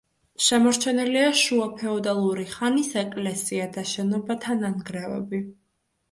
[0.43, 5.43] შემორჩენილია შუა ფეოდალური ხანის ეკლესია და შენობათა ნანგრევები.